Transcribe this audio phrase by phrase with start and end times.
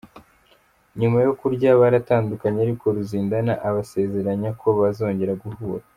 [0.99, 5.83] Nyuma yo kurya baratandukanye ariko Ruzindana abasezeranya ko bazongera guhura.